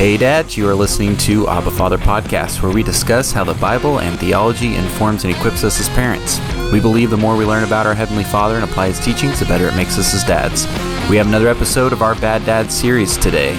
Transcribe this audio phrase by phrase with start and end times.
[0.00, 4.00] Hey, Dad, you are listening to Abba Father Podcast, where we discuss how the Bible
[4.00, 6.40] and theology informs and equips us as parents.
[6.72, 9.44] We believe the more we learn about our Heavenly Father and apply His teachings, the
[9.44, 10.64] better it makes us as dads.
[11.10, 13.52] We have another episode of our Bad Dad series today.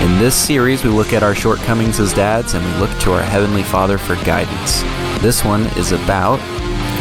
[0.00, 3.22] In this series, we look at our shortcomings as dads and we look to our
[3.24, 4.82] Heavenly Father for guidance.
[5.20, 6.38] This one is about,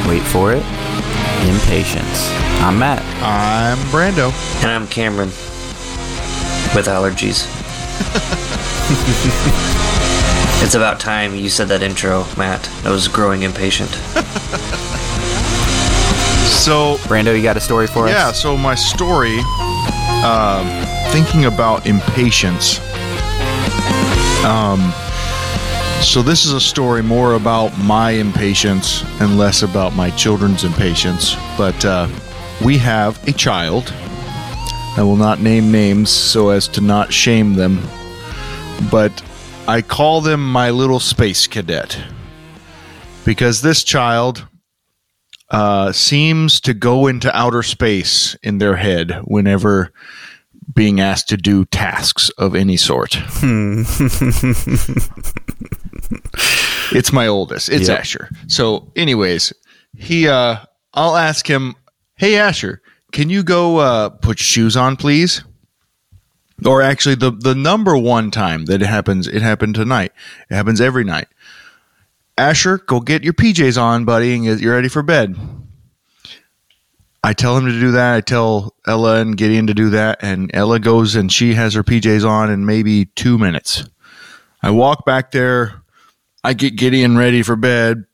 [0.07, 0.65] wait for it,
[1.47, 2.27] impatience.
[2.63, 3.03] I'm Matt.
[3.21, 4.31] I'm Brando.
[4.63, 5.29] And I'm Cameron
[6.73, 7.45] with allergies.
[10.63, 12.69] it's about time you said that intro, Matt.
[12.85, 13.89] I was growing impatient.
[16.49, 18.11] So, Brando, you got a story for us?
[18.11, 19.39] yeah, so my story,
[20.25, 20.67] um,
[21.11, 22.79] thinking about impatience.
[24.43, 24.91] Um,
[26.01, 31.35] so this is a story more about my impatience and less about my children's impatience.
[31.57, 32.09] But uh,
[32.63, 33.93] we have a child.
[34.97, 37.79] I will not name names so as to not shame them,
[38.91, 39.21] but
[39.67, 41.97] I call them my little space cadet
[43.25, 44.47] because this child
[45.49, 49.91] uh, seems to go into outer space in their head whenever
[50.73, 53.15] being asked to do tasks of any sort.
[56.91, 57.69] it's my oldest.
[57.69, 57.99] It's Yep.
[57.99, 58.29] Asher.
[58.47, 59.51] So, anyways,
[59.97, 60.57] he uh
[60.93, 61.75] I'll ask him,
[62.15, 65.43] "Hey Asher, can you go uh put shoes on, please?"
[66.65, 70.11] Or actually the the number one time that it happens, it happened tonight.
[70.49, 71.27] It happens every night.
[72.37, 75.35] Asher, go get your PJs on, buddy, and get, you're ready for bed.
[77.23, 78.15] I tell him to do that.
[78.15, 81.83] I tell Ella and Gideon to do that, and Ella goes and she has her
[81.83, 83.83] PJs on in maybe two minutes.
[84.61, 85.81] I walk back there.
[86.43, 88.05] I get Gideon ready for bed.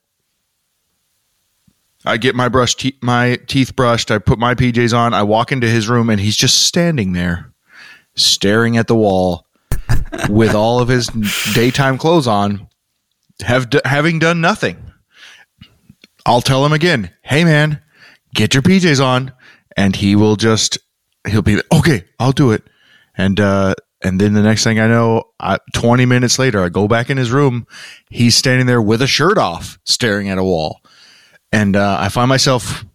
[2.03, 4.11] I get my brush, te- my teeth brushed.
[4.11, 5.13] I put my PJs on.
[5.13, 7.51] I walk into his room, and he's just standing there,
[8.15, 9.45] staring at the wall,
[10.29, 11.07] with all of his
[11.53, 12.67] daytime clothes on,
[13.41, 14.77] have d- having done nothing.
[16.25, 17.81] I'll tell him again, "Hey man,
[18.33, 19.31] get your PJs on,"
[19.77, 20.77] and he will just
[21.27, 22.05] he'll be okay.
[22.19, 22.63] I'll do it,
[23.15, 26.87] and uh, and then the next thing I know, I, twenty minutes later, I go
[26.87, 27.67] back in his room.
[28.09, 30.81] He's standing there with a shirt off, staring at a wall,
[31.51, 32.85] and uh, I find myself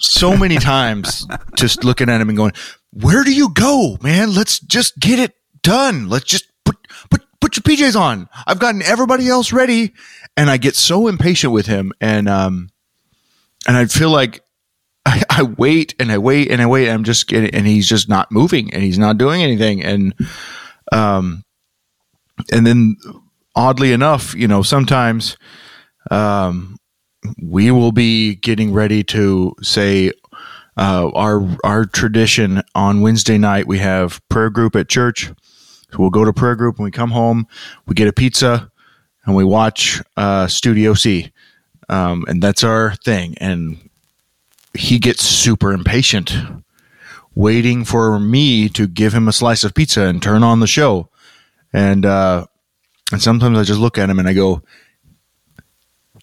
[0.00, 1.26] so many times
[1.56, 2.52] just looking at him and going,
[2.92, 4.34] "Where do you go, man?
[4.34, 6.08] Let's just get it done.
[6.08, 6.76] Let's just put
[7.10, 8.28] put put your PJs on.
[8.46, 9.94] I've gotten everybody else ready."
[10.34, 12.70] And I get so impatient with him, and um,
[13.66, 14.42] and I feel like
[15.04, 16.88] I, I wait and I wait and I wait.
[16.88, 20.14] And I'm just getting, and he's just not moving, and he's not doing anything, and
[20.90, 21.42] um,
[22.50, 22.96] and then
[23.54, 25.36] oddly enough, you know, sometimes
[26.10, 26.76] um,
[27.40, 30.12] we will be getting ready to say
[30.76, 33.66] uh, our our tradition on Wednesday night.
[33.66, 35.30] We have prayer group at church.
[35.90, 37.46] So we'll go to prayer group and we come home.
[37.86, 38.70] We get a pizza
[39.24, 41.30] and we watch uh, Studio C,
[41.88, 43.34] um, and that's our thing.
[43.38, 43.90] And
[44.74, 46.34] he gets super impatient,
[47.34, 51.10] waiting for me to give him a slice of pizza and turn on the show.
[51.72, 52.46] And uh,
[53.12, 54.62] and sometimes I just look at him and I go,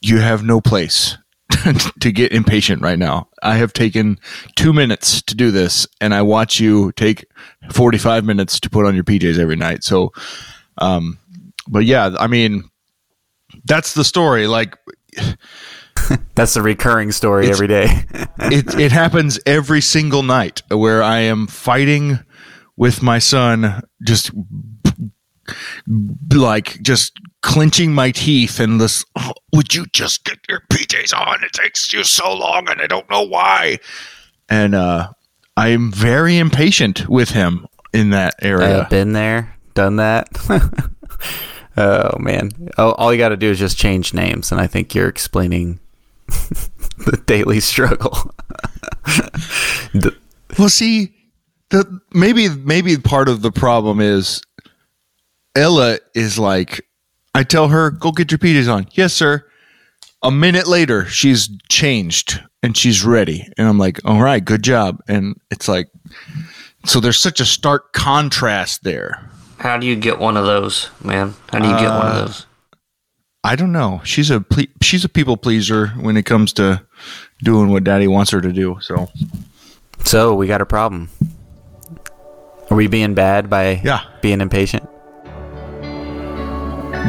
[0.01, 1.17] "You have no place
[1.99, 3.29] to get impatient right now.
[3.43, 4.19] I have taken
[4.55, 7.25] two minutes to do this, and I watch you take
[7.71, 10.11] forty-five minutes to put on your PJs every night." So,
[10.77, 11.17] um,
[11.67, 12.69] but yeah, I mean,
[13.65, 14.47] that's the story.
[14.47, 14.77] Like
[16.35, 18.05] That's the recurring story every day.
[18.39, 22.19] it, it happens every single night where I am fighting
[22.77, 24.31] with my son, just
[26.33, 29.05] like just clenching my teeth and this.
[29.15, 31.43] "Oh, would you just get your PJs on?
[31.43, 33.79] It takes you so long, and I don't know why.
[34.49, 35.11] And uh,
[35.57, 38.79] I am very impatient with him in that area.
[38.79, 40.27] Uh, been there, done that.
[41.77, 42.51] oh man!
[42.77, 45.79] Oh, all you got to do is just change names, and I think you're explaining
[46.27, 48.31] the daily struggle.
[49.93, 50.15] The-
[50.59, 51.15] Well, see,
[51.69, 54.41] the maybe maybe part of the problem is
[55.55, 56.85] Ella is like,
[57.35, 58.87] I tell her, go get your PJs on.
[58.91, 59.45] Yes, sir.
[60.21, 64.99] A minute later, she's changed and she's ready, and I'm like, all right, good job.
[65.07, 65.87] And it's like,
[66.85, 69.29] so there's such a stark contrast there.
[69.59, 71.35] How do you get one of those, man?
[71.51, 72.45] How do you get one of uh, those?
[73.43, 74.01] I don't know.
[74.03, 76.81] She's a ple- she's a people pleaser when it comes to
[77.41, 78.77] doing what Daddy wants her to do.
[78.81, 79.09] So
[80.03, 81.09] so we got a problem.
[82.69, 84.01] Are we being bad by Yeah.
[84.21, 84.87] being impatient?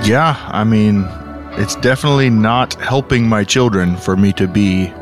[0.05, 1.07] Yeah, I mean,
[1.53, 4.93] it's definitely not helping my children for me to be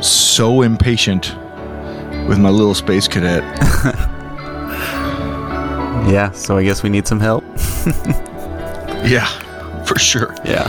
[0.00, 1.34] so impatient
[2.28, 3.42] with my little space cadet.
[6.08, 7.44] Yeah, so I guess we need some help.
[9.04, 9.26] Yeah,
[9.84, 10.34] for sure.
[10.44, 10.68] Yeah.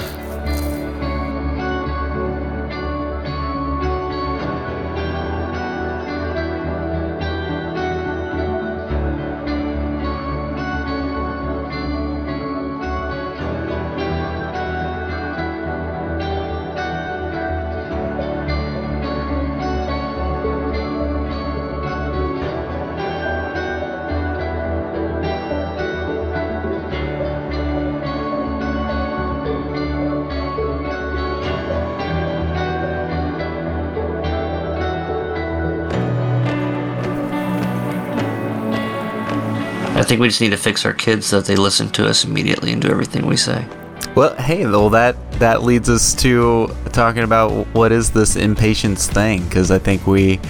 [40.11, 42.73] Think we just need to fix our kids so that they listen to us immediately
[42.73, 43.65] and do everything we say.
[44.13, 49.41] Well, hey, well that that leads us to talking about what is this impatience thing?
[49.45, 50.41] Because I think we,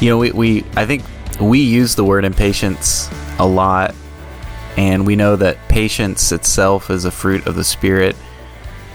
[0.00, 1.02] you know, we, we I think
[1.40, 3.10] we use the word impatience
[3.40, 3.96] a lot,
[4.76, 8.14] and we know that patience itself is a fruit of the spirit,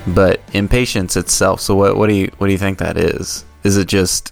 [0.08, 1.60] but impatience itself.
[1.60, 3.44] So what what do you what do you think that is?
[3.66, 4.32] Is it just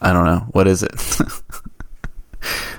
[0.00, 0.46] I don't know.
[0.52, 0.94] What is it?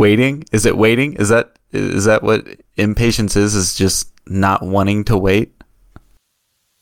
[0.00, 0.42] waiting?
[0.50, 1.12] Is it waiting?
[1.12, 2.44] Is that is that what
[2.76, 3.54] impatience is?
[3.54, 5.52] Is just not wanting to wait?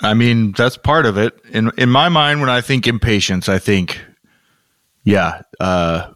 [0.01, 1.39] I mean, that's part of it.
[1.51, 4.01] In in my mind, when I think impatience, I think,
[5.03, 6.13] yeah, uh,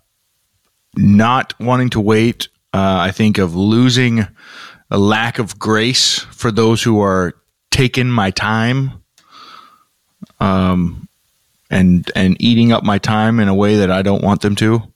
[0.96, 2.48] not wanting to wait.
[2.72, 4.26] Uh, I think of losing
[4.90, 7.34] a lack of grace for those who are
[7.70, 9.02] taking my time,
[10.38, 11.08] um,
[11.68, 14.91] and and eating up my time in a way that I don't want them to.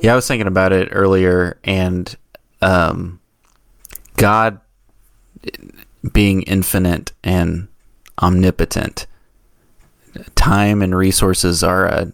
[0.00, 2.16] Yeah, I was thinking about it earlier, and
[2.62, 3.20] um,
[4.16, 4.60] God
[6.12, 7.68] being infinite and
[8.22, 9.06] omnipotent,
[10.36, 12.06] time and resources are uh,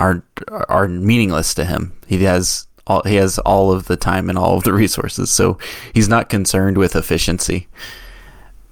[0.00, 0.24] are
[0.68, 1.92] are meaningless to him.
[2.08, 5.58] He has all he has all of the time and all of the resources, so
[5.94, 7.68] he's not concerned with efficiency.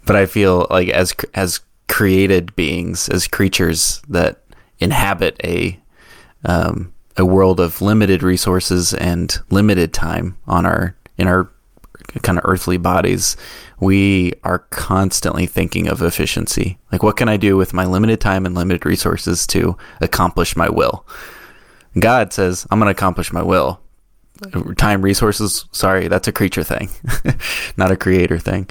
[0.07, 4.43] But I feel like as as created beings, as creatures that
[4.81, 5.79] inhabit a
[6.45, 11.51] um, a world of limited resources and limited time on our in our
[12.23, 13.37] kind of earthly bodies,
[13.81, 16.79] we are constantly thinking of efficiency.
[16.93, 20.69] Like, what can I do with my limited time and limited resources to accomplish my
[20.69, 21.07] will?
[21.99, 23.81] God says, I'm going to accomplish my will.
[24.77, 26.91] Time, resources, sorry, that's a creature thing,
[27.79, 28.69] not a creator thing.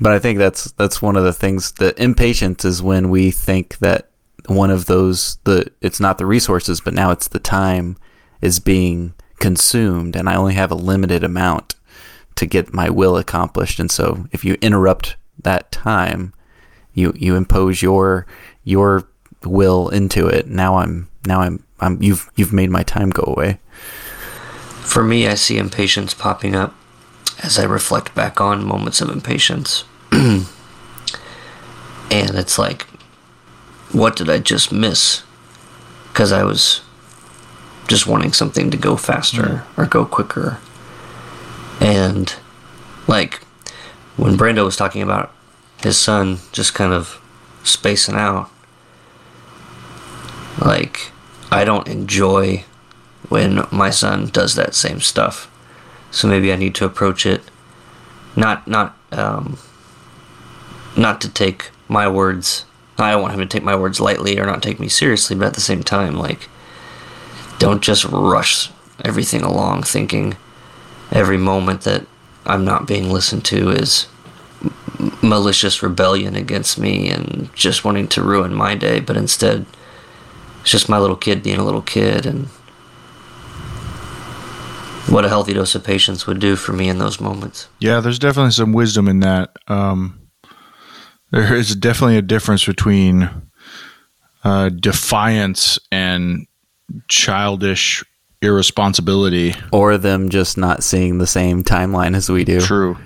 [0.00, 1.72] But I think that's that's one of the things.
[1.72, 4.10] The impatience is when we think that
[4.48, 7.96] one of those the it's not the resources but now it's the time
[8.40, 11.74] is being consumed and I only have a limited amount
[12.36, 13.80] to get my will accomplished.
[13.80, 16.32] And so if you interrupt that time
[16.96, 18.26] you you impose your
[18.64, 19.08] your
[19.44, 20.48] will into it.
[20.48, 23.60] Now I'm now I'm I'm you've you've made my time go away.
[24.80, 26.74] For me, I see impatience popping up
[27.42, 29.84] as I reflect back on moments of impatience.
[30.12, 30.46] and
[32.10, 32.86] it's like,
[33.96, 35.22] what did I just miss?
[36.08, 36.82] Because I was
[37.88, 40.58] just wanting something to go faster or go quicker.
[41.80, 42.34] And
[43.06, 43.40] like
[44.16, 45.32] when Brando was talking about
[45.82, 47.20] his son just kind of
[47.62, 48.50] spacing out,
[50.60, 51.12] like
[51.50, 52.64] I don't enjoy
[53.28, 55.50] when my son does that same stuff.
[56.10, 57.42] So maybe I need to approach it
[58.36, 59.58] not not um,
[60.96, 62.64] not to take my words.
[62.98, 65.46] I don't want him to take my words lightly or not take me seriously, but
[65.46, 66.48] at the same time, like,
[67.58, 68.70] don't just rush
[69.04, 70.36] everything along thinking
[71.10, 72.06] every moment that
[72.46, 74.06] I'm not being listened to is
[75.22, 79.66] malicious rebellion against me and just wanting to ruin my day, but instead,
[80.62, 82.46] it's just my little kid being a little kid and
[85.08, 87.68] what a healthy dose of patience would do for me in those moments.
[87.78, 89.56] Yeah, there's definitely some wisdom in that.
[89.68, 90.25] Um,
[91.30, 93.28] there is definitely a difference between
[94.44, 96.46] uh, defiance and
[97.08, 98.04] childish
[98.42, 99.54] irresponsibility.
[99.72, 102.96] or them just not seeing the same timeline as we do True.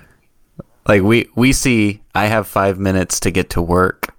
[0.87, 4.13] like we we see i have five minutes to get to work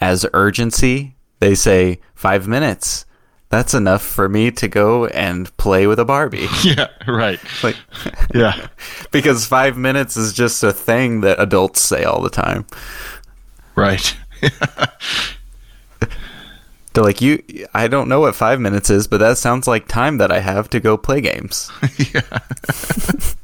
[0.00, 3.06] as urgency they say five minutes
[3.48, 7.38] that's enough for me to go and play with a barbie Yeah, right.
[7.62, 7.76] like
[8.34, 8.66] Yeah.
[9.12, 12.66] because five minutes is just a thing that adults say all the time
[13.76, 14.16] Right.
[16.92, 17.42] they're like you
[17.74, 20.68] i don't know what five minutes is but that sounds like time that i have
[20.70, 21.70] to go play games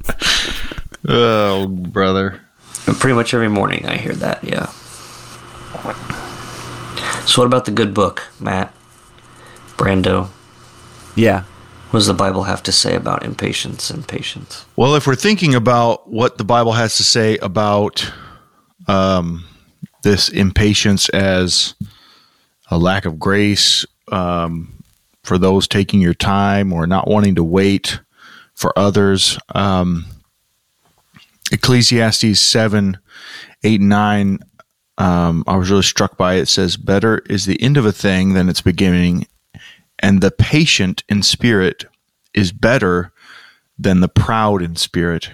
[1.09, 2.41] Oh, brother.
[2.87, 4.67] But pretty much every morning I hear that, yeah.
[7.27, 8.73] So what about the good book, Matt?
[9.77, 10.29] Brando.
[11.17, 11.43] yeah
[11.91, 14.65] What does the Bible have to say about impatience and patience?
[14.77, 18.09] Well, if we're thinking about what the Bible has to say about
[18.87, 19.45] um,
[20.03, 21.75] this impatience as
[22.71, 24.83] a lack of grace um,
[25.23, 28.01] for those taking your time or not wanting to wait
[28.55, 30.07] for others, um,
[31.51, 32.99] Ecclesiastes 7
[33.65, 34.39] 8 9
[34.99, 36.43] um, I was really struck by it.
[36.43, 39.27] it says, Better is the end of a thing than its beginning,
[39.99, 41.85] and the patient in spirit
[42.35, 43.13] is better
[43.79, 45.31] than the proud in spirit.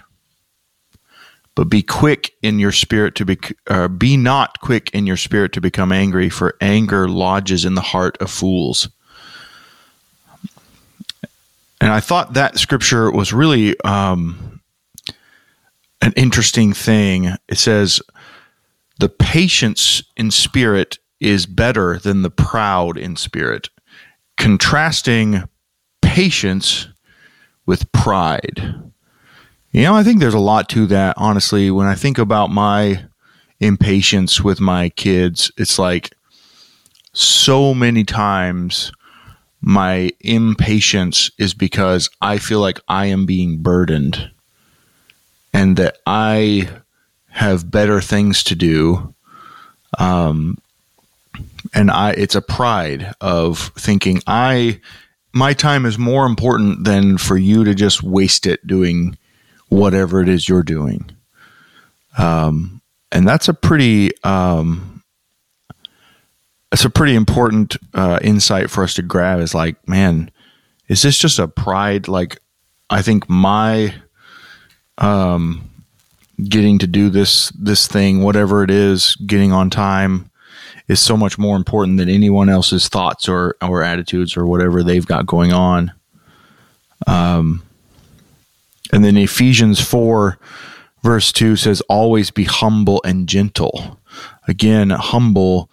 [1.58, 3.36] But be quick in your spirit to be,
[3.66, 7.80] uh, be not quick in your spirit to become angry, for anger lodges in the
[7.80, 8.88] heart of fools.
[11.80, 14.60] And I thought that scripture was really um,
[16.00, 17.34] an interesting thing.
[17.48, 18.00] It says,
[19.00, 23.68] the patience in spirit is better than the proud in spirit,
[24.36, 25.42] contrasting
[26.02, 26.86] patience
[27.66, 28.87] with pride.
[29.70, 31.70] You know, I think there's a lot to that, honestly.
[31.70, 33.04] When I think about my
[33.60, 36.14] impatience with my kids, it's like
[37.12, 38.92] so many times
[39.60, 44.30] my impatience is because I feel like I am being burdened
[45.52, 46.68] and that I
[47.30, 49.14] have better things to do.
[49.98, 50.58] Um,
[51.74, 54.80] and I, it's a pride of thinking I,
[55.32, 59.18] my time is more important than for you to just waste it doing
[59.68, 61.10] whatever it is you're doing.
[62.16, 62.80] Um,
[63.12, 65.02] and that's a pretty, um,
[66.72, 69.40] it's a pretty important uh, insight for us to grab.
[69.40, 70.30] Is like, man,
[70.88, 72.08] is this just a pride?
[72.08, 72.40] Like,
[72.90, 73.94] I think my
[74.98, 75.70] um,
[76.48, 80.30] getting to do this this thing, whatever it is, getting on time
[80.88, 85.06] is so much more important than anyone else's thoughts or or attitudes or whatever they've
[85.06, 85.92] got going on.
[87.06, 87.62] Um,
[88.92, 90.38] and then Ephesians four
[91.02, 94.00] verse two says, "Always be humble and gentle."
[94.46, 95.70] Again, humble,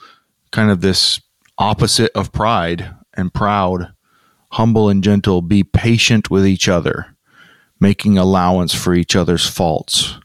[0.51, 1.21] kind of this
[1.57, 3.93] opposite of pride and proud.
[4.51, 7.15] Humble and gentle, be patient with each other,
[7.79, 10.17] making allowance for each other's faults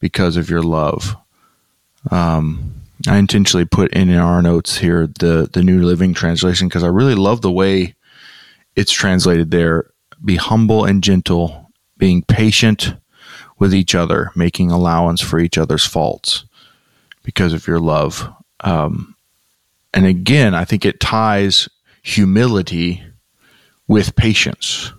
[0.00, 1.16] because of your love.
[2.10, 2.74] Um,
[3.08, 7.14] I intentionally put in our notes here the the New Living Translation because I really
[7.14, 7.94] love the way
[8.74, 9.90] it's translated there.
[10.24, 11.65] Be humble and gentle,
[11.98, 12.94] being patient
[13.58, 16.44] with each other, making allowance for each other's faults
[17.22, 18.32] because of your love.
[18.60, 19.14] Um,
[19.94, 21.68] and again, I think it ties
[22.02, 23.02] humility
[23.88, 24.92] with patience.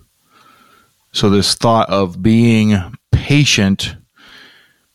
[1.12, 2.76] So, this thought of being
[3.12, 3.96] patient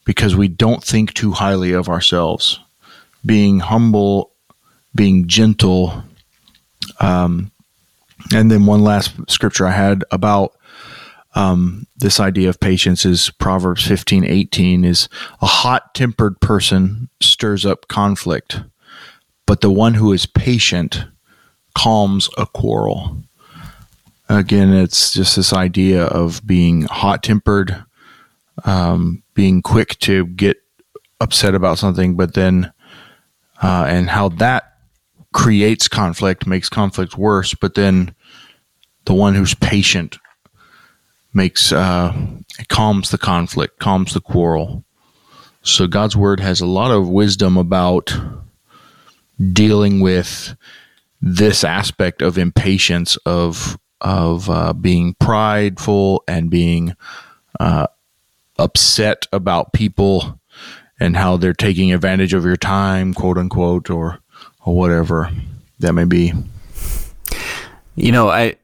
[0.05, 2.59] because we don't think too highly of ourselves.
[3.25, 4.33] Being humble,
[4.95, 6.03] being gentle.
[6.99, 7.51] Um,
[8.33, 10.55] and then one last scripture I had about
[11.35, 15.09] um, this idea of patience is Proverbs 15 18 is
[15.41, 18.61] a hot tempered person stirs up conflict,
[19.47, 21.05] but the one who is patient
[21.75, 23.23] calms a quarrel.
[24.29, 27.83] Again, it's just this idea of being hot tempered,
[28.63, 30.57] um, being quick to get
[31.19, 32.71] upset about something, but then
[33.61, 34.77] uh, and how that
[35.33, 37.53] creates conflict, makes conflict worse.
[37.53, 38.13] But then
[39.05, 40.17] the one who's patient
[41.33, 42.13] makes uh,
[42.69, 44.83] calms the conflict, calms the quarrel.
[45.61, 48.13] So God's word has a lot of wisdom about
[49.51, 50.55] dealing with
[51.21, 56.93] this aspect of impatience of of uh, being prideful and being
[57.59, 57.87] uh,
[58.59, 60.39] upset about people
[60.99, 64.19] and how they're taking advantage of your time, quote unquote, or
[64.65, 65.31] or whatever
[65.79, 66.33] that may be.
[67.95, 68.57] You know, I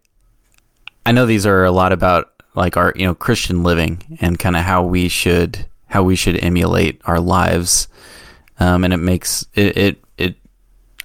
[1.06, 4.56] I know these are a lot about like our you know Christian living and kind
[4.56, 7.88] of how we should how we should emulate our lives,
[8.60, 10.36] um, and it makes it, it it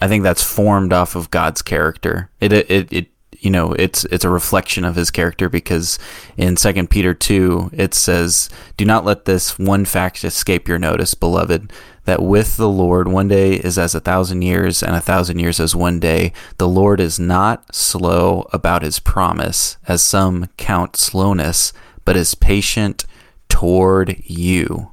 [0.00, 2.30] I think that's formed off of God's character.
[2.40, 3.06] It it it
[3.44, 5.98] you know it's it's a reflection of his character because
[6.36, 8.48] in second peter 2 it says
[8.78, 11.70] do not let this one fact escape your notice beloved
[12.04, 15.60] that with the lord one day is as a thousand years and a thousand years
[15.60, 21.72] as one day the lord is not slow about his promise as some count slowness
[22.04, 23.04] but is patient
[23.48, 24.90] toward you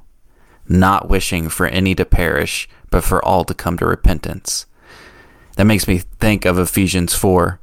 [0.67, 4.65] not wishing for any to perish but for all to come to repentance
[5.57, 7.59] that makes me think of ephesians 4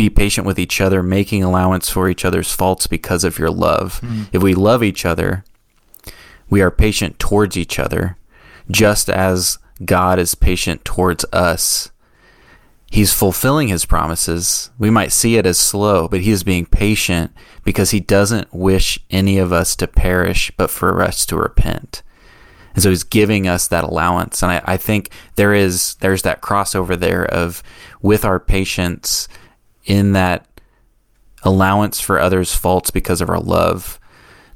[0.00, 4.00] be patient with each other, making allowance for each other's faults because of your love.
[4.02, 4.28] Mm.
[4.32, 5.44] If we love each other,
[6.48, 8.16] we are patient towards each other,
[8.70, 11.90] just as God is patient towards us.
[12.90, 14.70] he's fulfilling his promises.
[14.78, 17.32] We might see it as slow, but he is being patient
[17.64, 22.02] because he doesn't wish any of us to perish, but for us to repent.
[22.74, 24.42] And so he's giving us that allowance.
[24.42, 27.62] And I, I think there is there's that crossover there of
[28.02, 29.28] with our patience
[29.84, 30.46] in that
[31.42, 33.98] allowance for others' faults because of our love,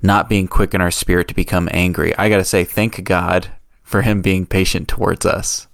[0.02, 2.16] not being quick in our spirit to become angry.
[2.16, 3.48] I gotta say, thank God
[3.94, 5.68] for him being patient towards us.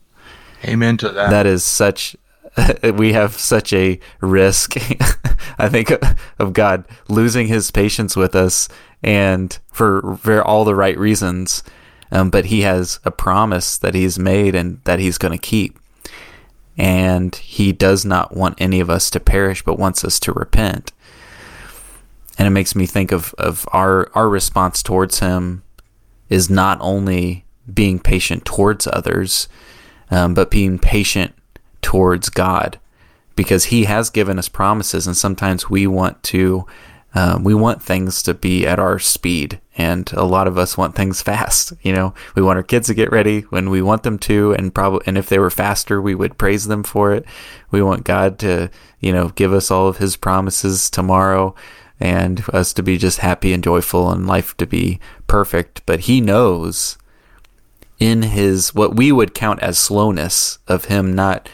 [0.66, 1.30] Amen to that.
[1.30, 2.14] That is such
[2.82, 4.76] we have such a risk,
[5.58, 5.90] I think,
[6.38, 8.68] of God losing his patience with us
[9.02, 11.62] and for, for all the right reasons.
[12.12, 15.78] Um, but he has a promise that he's made and that he's going to keep.
[16.76, 20.92] And he does not want any of us to perish, but wants us to repent.
[22.36, 25.62] And it makes me think of, of our, our response towards him
[26.28, 29.48] is not only being patient towards others,
[30.10, 31.34] um, but being patient
[31.82, 32.78] towards God
[33.40, 36.66] because He has given us promises, and sometimes we want to.
[37.12, 40.94] Um, we want things to be at our speed, and a lot of us want
[40.94, 41.72] things fast.
[41.82, 44.74] You know, we want our kids to get ready when we want them to, and
[44.74, 47.24] probably, and if they were faster, we would praise them for it.
[47.70, 51.54] We want God to, you know, give us all of His promises tomorrow,
[51.98, 55.80] and us to be just happy and joyful, and life to be perfect.
[55.86, 56.98] But He knows
[58.00, 61.48] in His what we would count as slowness of Him not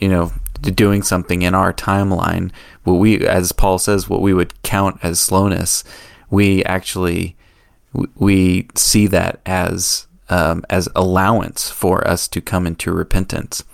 [0.00, 2.50] you know, doing something in our timeline,
[2.84, 5.84] what we, as Paul says, what we would count as slowness,
[6.30, 7.36] we actually
[8.16, 13.64] we see that as um, as allowance for us to come into repentance.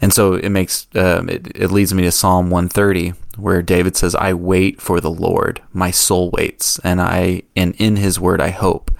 [0.00, 4.14] And so it makes um, it, it leads me to Psalm 130, where David says,
[4.14, 8.50] "I wait for the Lord; my soul waits, and I and in His word I
[8.50, 8.90] hope.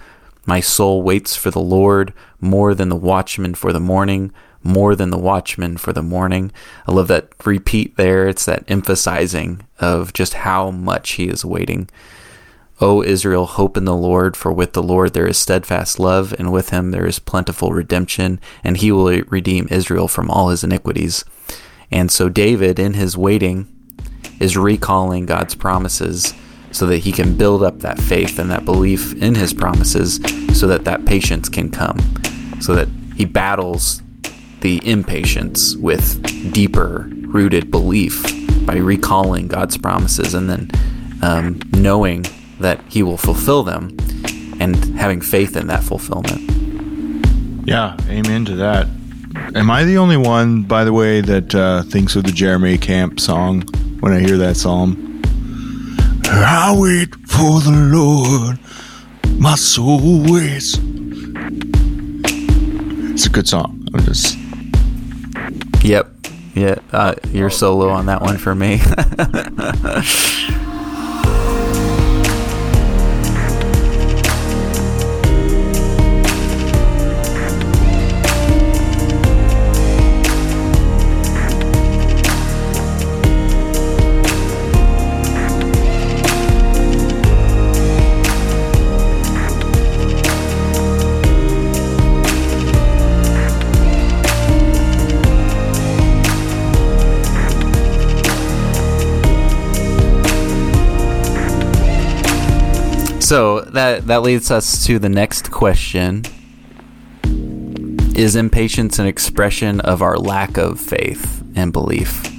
[0.47, 4.33] My soul waits for the Lord more than the watchman for the morning."
[4.67, 6.53] more than the watchman for the morning.
[6.87, 8.29] I love that repeat there.
[8.29, 11.89] It's that emphasizing of just how much he is waiting.
[12.81, 16.53] O Israel, hope in the Lord, for with the Lord there is steadfast love, and
[16.53, 21.25] with him there is plentiful redemption, and he will redeem Israel from all his iniquities.
[21.91, 23.67] And so David, in his waiting,
[24.41, 26.35] is recalling God's promises
[26.77, 30.21] so that he can build up that faith and that belief in his promises
[30.53, 31.99] so that that patience can come,
[32.61, 34.03] so that he battles
[34.61, 38.23] the impatience with deeper rooted belief
[38.67, 40.71] by recalling God's promises and then
[41.23, 42.25] um, knowing
[42.61, 43.97] that He will fulfill them
[44.59, 46.41] and having faith in that fulfillment.
[47.67, 48.87] Yeah, amen to that.
[49.55, 53.21] Am I the only one, by the way, that uh, thinks of the Jeremy Camp
[53.21, 53.63] song
[54.01, 55.06] when I hear that psalm?
[56.29, 58.59] I wait for the Lord,
[59.39, 60.79] my soul waits.
[63.13, 63.87] It's a good song.
[63.95, 64.37] I'm just
[65.83, 66.13] Yep.
[66.55, 68.81] Yeah, uh, you're solo on that one for me.
[103.77, 106.23] that that leads us to the next question.
[108.15, 112.33] Is impatience an expression of our lack of faith and belief?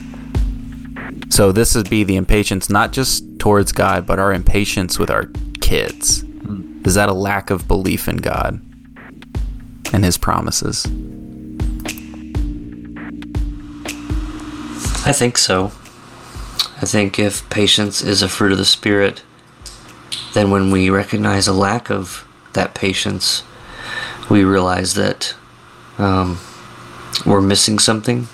[1.30, 5.30] So this would be the impatience not just towards God, but our impatience with our
[5.62, 6.23] kids.
[6.84, 8.60] Is that a lack of belief in God
[9.93, 10.86] and his promises?
[15.06, 15.71] I think so.
[16.82, 19.21] I think if patience is a fruit of the Spirit,
[20.34, 23.44] then when we recognize a lack of that patience,
[24.30, 25.36] we realize that
[25.98, 26.40] um,
[27.26, 28.28] we're missing something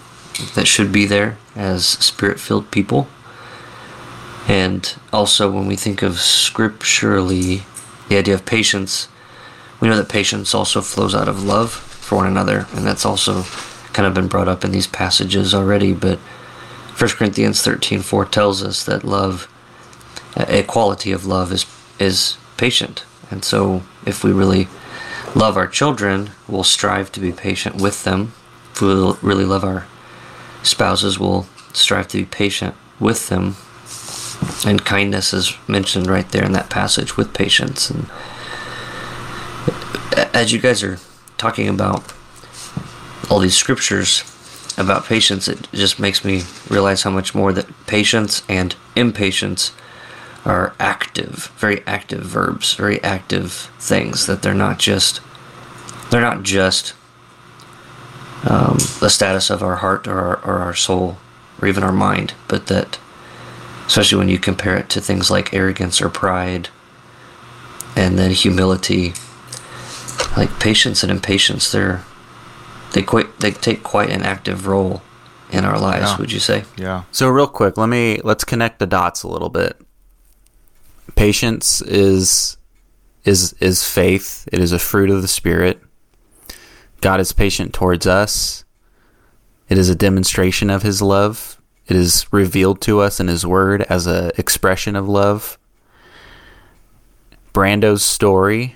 [0.56, 3.08] that should be there as spirit filled people.
[4.48, 7.64] And also, when we think of scripturally
[8.10, 9.08] the idea of patience,
[9.80, 13.44] we know that patience also flows out of love for one another, and that's also
[13.94, 15.94] kind of been brought up in these passages already.
[15.94, 16.20] But
[17.00, 19.48] 1 Corinthians 13 4 tells us that love,
[20.36, 21.66] a quality of love, is
[22.00, 23.06] is patient.
[23.32, 24.68] And so, if we really
[25.36, 28.34] love our children, we'll strive to be patient with them.
[28.74, 28.88] If we
[29.22, 29.88] really love our
[30.64, 33.56] spouses, we'll strive to be patient with them.
[34.66, 37.90] And kindness is mentioned right there in that passage with patience.
[37.90, 38.10] And
[40.34, 41.00] as you guys are
[41.38, 42.14] talking about
[43.30, 44.24] all these scriptures,
[44.78, 49.72] about patience, it just makes me realize how much more that patience and impatience
[50.46, 54.26] are active, very active verbs, very active things.
[54.28, 55.22] That they're not just
[56.10, 56.94] they're not just
[58.46, 61.18] um, the status of our heart or our, or our soul
[61.62, 63.00] or even our mind, but that
[63.88, 66.70] especially when you compare it to things like arrogance or pride
[67.96, 69.14] and then humility
[70.38, 72.04] like patience and impatience they're
[72.94, 75.02] they quite they take quite an active role
[75.52, 76.18] in our lives Yeah.
[76.18, 77.04] would you say Yeah.
[77.12, 79.80] So real quick, let me let's connect the dots a little bit.
[81.16, 82.58] Patience is
[83.26, 84.48] is is faith.
[84.52, 85.82] It is a fruit of the spirit.
[87.02, 88.64] God is patient towards us.
[89.70, 91.62] It is a demonstration of his love.
[91.88, 95.58] It is revealed to us in his word as a expression of love.
[97.52, 98.76] Brando's story.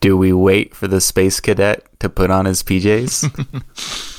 [0.00, 4.12] Do we wait for the space cadet to put on his PJs?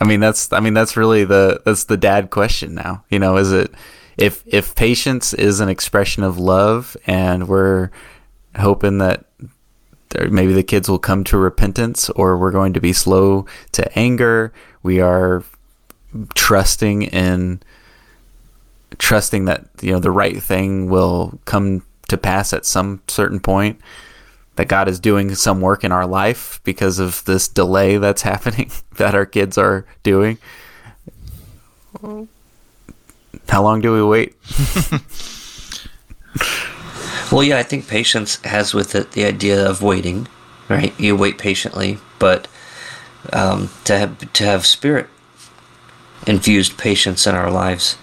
[0.00, 3.04] I mean that's I mean that's really the that's the dad question now.
[3.08, 3.72] You know, is it
[4.16, 7.90] if if patience is an expression of love and we're
[8.56, 9.24] hoping that
[10.30, 14.52] maybe the kids will come to repentance or we're going to be slow to anger,
[14.82, 15.42] we are
[16.34, 17.60] trusting in
[18.98, 23.80] trusting that you know the right thing will come to pass at some certain point
[24.56, 28.70] that God is doing some work in our life because of this delay that's happening
[28.96, 30.38] that our kids are doing.
[33.48, 34.34] How long do we wait?
[37.32, 40.28] well yeah i think patience has with it the idea of waiting
[40.68, 42.48] right you wait patiently but
[43.32, 45.08] um, to have to have spirit
[46.26, 47.96] infused patience in our lives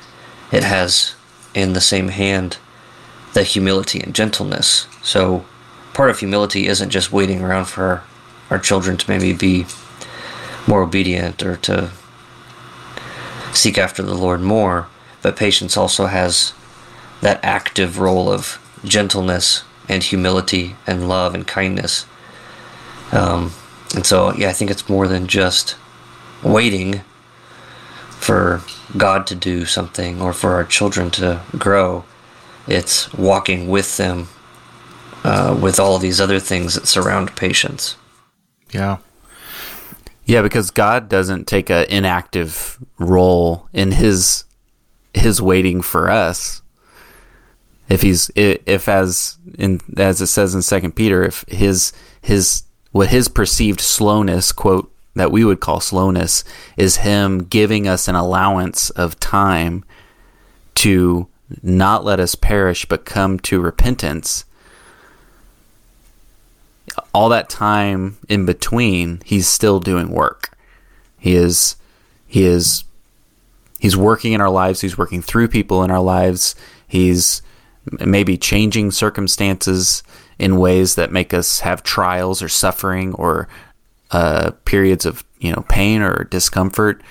[0.52, 1.16] it has
[1.54, 2.58] in the same hand
[3.34, 5.46] the humility and gentleness so
[5.94, 8.04] part of humility isn't just waiting around for our,
[8.50, 9.66] our children to maybe be
[10.68, 11.92] more obedient or to
[13.54, 14.88] seek after the Lord more,
[15.22, 16.54] but patience also has
[17.22, 22.06] that active role of gentleness and humility and love and kindness.
[23.12, 23.52] Um,
[23.96, 25.76] and so, yeah, I think it's more than just
[26.44, 27.02] waiting
[28.10, 28.62] for
[28.98, 32.06] God to do something or for our children to grow.
[32.68, 34.30] It's walking with them
[35.24, 37.96] uh, with all these other things that surround patience.
[38.72, 38.98] Yeah.
[40.26, 44.46] Yeah, because God doesn't take an inactive role in his
[45.14, 46.62] his waiting for us.
[47.90, 53.10] If he's if as in as it says in Second Peter, if his his what
[53.10, 56.44] his perceived slowness quote that we would call slowness
[56.78, 59.84] is him giving us an allowance of time
[60.76, 61.28] to
[61.62, 64.46] not let us perish but come to repentance
[67.14, 70.58] all that time in between, he's still doing work.
[71.20, 71.76] He is,
[72.28, 72.84] he is,
[73.80, 74.82] he's working in our lives.
[74.82, 76.56] He's working through people in our lives.
[76.88, 77.42] He's
[78.00, 80.04] maybe changing circumstances
[80.40, 83.48] in ways that make us have trials or suffering or
[84.12, 87.02] uh, periods of you know pain or discomfort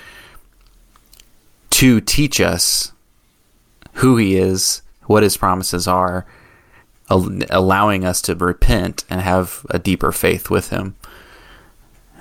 [1.69, 2.91] to teach us
[3.93, 6.25] who he is, what his promises are,
[7.09, 10.95] allowing us to repent and have a deeper faith with him.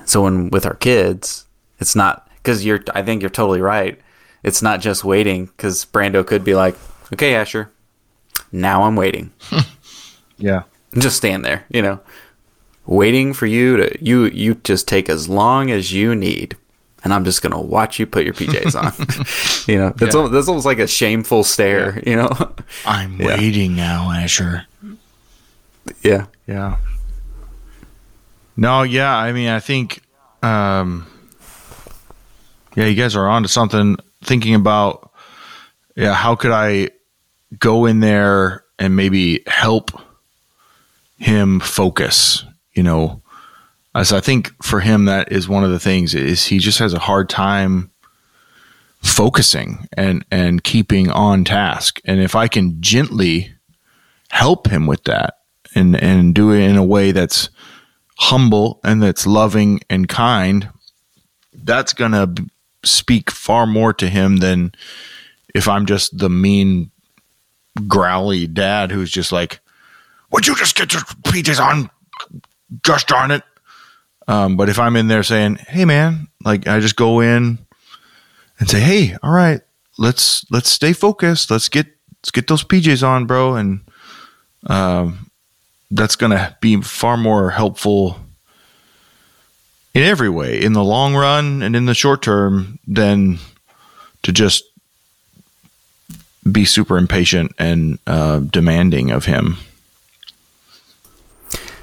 [0.05, 1.47] So when with our kids,
[1.79, 2.81] it's not because you're.
[2.95, 4.01] I think you're totally right.
[4.42, 6.77] It's not just waiting because Brando could be like,
[7.12, 7.71] "Okay, Asher,
[8.51, 9.31] now I'm waiting."
[10.38, 10.64] Yeah.
[10.99, 12.01] just stand there, you know,
[12.85, 16.57] waiting for you to you you just take as long as you need,
[17.05, 18.93] and I'm just gonna watch you put your PJs on.
[19.73, 20.21] you know, that's Yeah.
[20.23, 22.03] al- that's almost like a shameful stare.
[22.07, 22.31] You know,
[22.87, 23.27] I'm Yeah.
[23.37, 24.67] waiting now, Asher.
[26.03, 26.27] yeah.
[26.47, 26.77] Yeah.
[28.57, 30.03] No, yeah, I mean, I think,
[30.43, 31.07] um,
[32.77, 33.97] yeah, you guys are onto something.
[34.25, 35.11] Thinking about,
[35.97, 36.91] yeah, how could I
[37.59, 39.91] go in there and maybe help
[41.19, 42.45] him focus?
[42.75, 43.22] You know,
[43.95, 46.79] Uh, as I think for him, that is one of the things is he just
[46.79, 47.91] has a hard time
[49.01, 52.01] focusing and and keeping on task.
[52.05, 53.53] And if I can gently
[54.31, 55.39] help him with that
[55.75, 57.51] and and do it in a way that's
[58.19, 60.71] humble and that's loving and kind,
[61.53, 62.49] that's gonna b-
[62.85, 64.73] speak far more to him than
[65.55, 66.91] if I'm just the mean,
[67.87, 69.61] growly dad who's just like,
[70.31, 71.91] "Would you just get your PJs on?
[72.83, 73.43] Gosh darn it!"
[74.29, 77.59] Um, but if I'm in there saying, "Hey, man," like I just go in
[78.59, 79.61] and say, "Hey, all right,
[79.99, 81.51] let's let's stay focused.
[81.51, 81.87] Let's get
[82.19, 83.81] let's get those PJs on, bro," and
[84.67, 85.31] um,
[85.91, 88.21] that's to be far more helpful
[89.95, 93.39] in every way, in the long run and in the short term, than
[94.23, 94.65] to just
[96.51, 99.59] be super impatient and uh, demanding of him.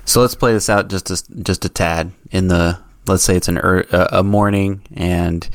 [0.10, 2.12] So let's play this out just a, just a tad.
[2.32, 5.48] In the let's say it's an er, a morning and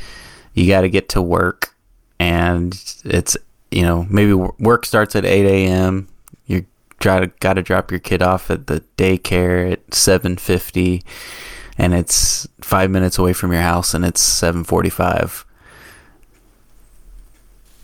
[0.52, 1.74] you got to get to work,
[2.20, 2.72] and
[3.04, 3.36] it's
[3.72, 6.06] you know maybe work starts at eight a.m.
[6.46, 6.66] You
[7.00, 11.02] try to got to drop your kid off at the daycare at seven fifty,
[11.76, 15.44] and it's five minutes away from your house, and it's seven forty five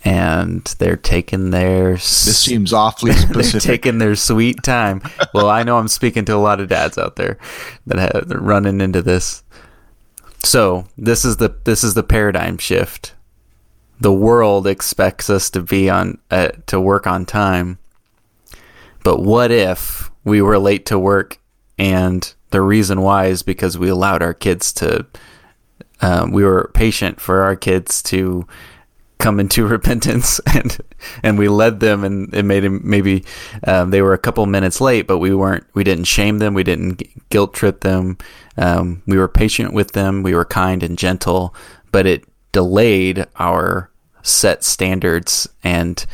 [0.05, 3.63] and they're taking their this seems awfully specific.
[3.63, 5.03] they're taking their sweet time.
[5.35, 7.39] well, I know I'm speaking to a lot of dads out there
[7.87, 9.43] that have running into this.
[10.43, 13.15] So this is the this is the paradigm shift.
[14.01, 17.79] The world expects us to be on uh, to work on time,
[19.05, 21.39] but what if we were late to work,
[21.79, 25.07] and the reason why is because we allowed our kids to.
[26.03, 28.47] Um, we were patient for our kids to
[29.21, 30.79] come into repentance and
[31.23, 33.25] and we led them and it made him maybe
[33.67, 36.65] um, they were a couple minutes late but we weren't we didn't shame them we
[36.65, 38.19] didn't guilt trip them.
[38.57, 41.55] Um, we were patient with them we were kind and gentle
[41.93, 43.91] but it delayed our
[44.23, 46.05] set standards and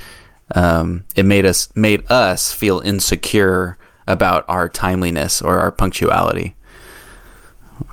[0.55, 6.55] um, it made us made us feel insecure about our timeliness or our punctuality.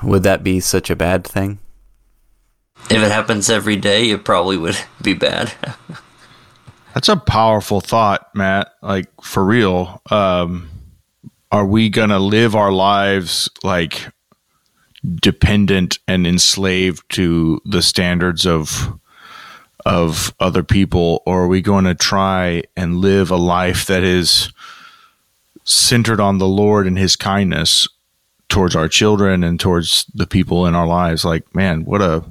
[0.04, 1.58] Would that be such a bad thing
[2.90, 5.54] if it happens every day, it probably would be bad.
[6.94, 8.74] That's a powerful thought, Matt.
[8.82, 10.02] Like for real.
[10.12, 10.70] Um,
[11.52, 14.08] are we gonna live our lives like
[15.04, 19.00] dependent and enslaved to the standards of
[19.86, 24.52] of other people, or are we going to try and live a life that is
[25.66, 27.88] centered on the Lord and His kindness
[28.48, 31.26] towards our children and towards the people in our lives?
[31.26, 32.24] Like, man, what a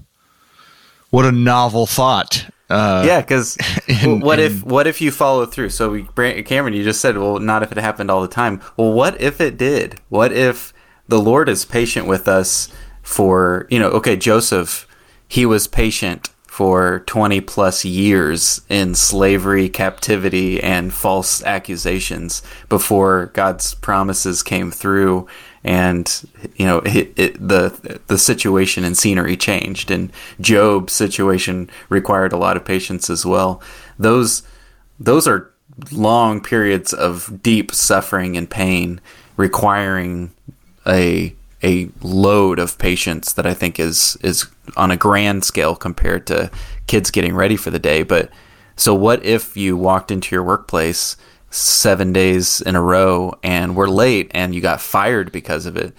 [1.12, 2.46] what a novel thought.
[2.70, 3.58] Uh, yeah, because
[4.04, 5.68] what if what if you follow through?
[5.68, 6.04] So, we,
[6.42, 8.62] Cameron, you just said, well, not if it happened all the time.
[8.78, 10.00] Well, what if it did?
[10.08, 10.72] What if
[11.06, 12.72] the Lord is patient with us
[13.02, 13.90] for you know?
[13.90, 14.88] Okay, Joseph,
[15.28, 23.74] he was patient for 20 plus years in slavery, captivity, and false accusations before God's
[23.74, 25.26] promises came through
[25.64, 29.90] and you know it, it, the the situation and scenery changed.
[29.90, 33.62] And Job's situation required a lot of patience as well.
[33.98, 34.42] Those
[34.98, 35.50] those are
[35.90, 39.00] long periods of deep suffering and pain
[39.36, 40.32] requiring
[40.86, 44.46] a a load of patience that I think is is
[44.76, 46.50] on a grand scale compared to
[46.86, 48.02] kids getting ready for the day.
[48.02, 48.30] But
[48.76, 51.16] so what if you walked into your workplace
[51.54, 55.94] seven days in a row and we're late and you got fired because of it.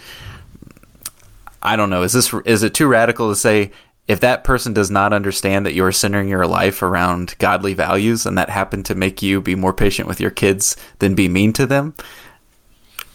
[1.61, 2.03] I don't know.
[2.03, 3.71] Is this is it too radical to say
[4.07, 8.37] if that person does not understand that you're centering your life around godly values and
[8.37, 11.65] that happened to make you be more patient with your kids than be mean to
[11.65, 11.93] them?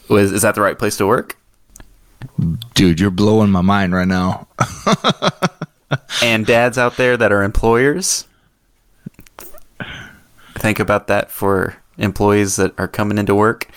[0.08, 1.36] Was is that the right place to work?
[2.74, 4.48] Dude, you're blowing my mind right now.
[6.22, 8.26] and dads out there that are employers,
[10.54, 13.68] think about that for employees that are coming into work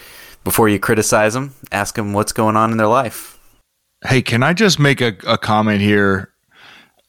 [0.43, 3.39] before you criticize them ask them what's going on in their life.
[4.05, 6.31] Hey can i just make a, a comment here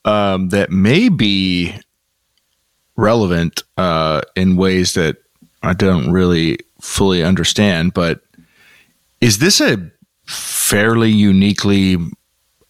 [0.05, 1.75] um, that may be
[2.97, 5.17] relevant uh, in ways that
[5.63, 8.23] i don't really fully understand but
[9.21, 9.91] is this a
[10.27, 11.97] fairly uniquely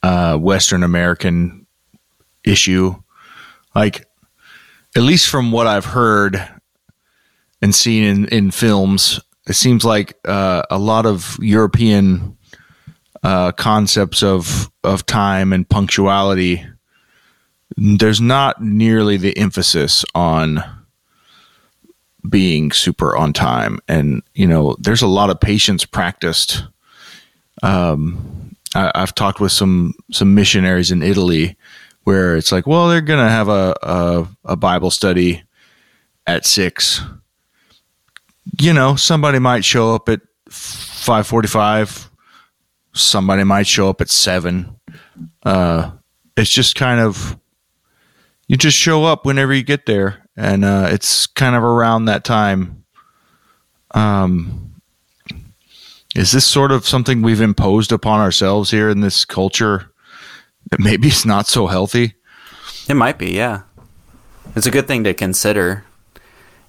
[0.03, 1.63] uh, western american
[2.45, 2.95] issue?
[3.75, 4.07] Like
[4.95, 6.37] at least from what i've heard
[7.63, 9.21] and seen in, in films.
[9.47, 12.37] It seems like uh, a lot of European
[13.23, 16.67] uh, concepts of of time and punctuality.
[17.77, 20.63] There's not nearly the emphasis on
[22.29, 26.65] being super on time, and you know, there's a lot of patience practiced.
[27.63, 31.57] Um, I, I've talked with some some missionaries in Italy
[32.05, 35.45] where it's like, well, they're gonna have a, a, a Bible study
[36.27, 37.01] at six
[38.61, 42.09] you know, somebody might show up at 5:45,
[42.93, 44.77] somebody might show up at 7.
[45.45, 45.93] Uh
[46.37, 47.39] it's just kind of
[48.49, 52.25] you just show up whenever you get there and uh it's kind of around that
[52.25, 52.85] time.
[53.93, 54.73] Um
[56.15, 59.91] is this sort of something we've imposed upon ourselves here in this culture
[60.71, 62.15] that maybe it's not so healthy?
[62.89, 63.63] It might be, yeah.
[64.55, 65.85] It's a good thing to consider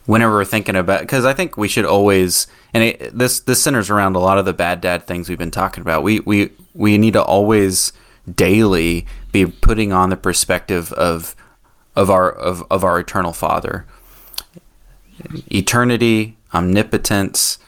[0.06, 3.90] whenever we're thinking about because I think we should always and it, this this centers
[3.90, 6.04] around a lot of the bad dad things we've been talking about.
[6.04, 7.94] We we we need to always
[8.34, 11.36] daily be putting on the perspective of
[11.96, 13.86] of our of, of our eternal Father.
[15.52, 17.60] Eternity, omnipotence,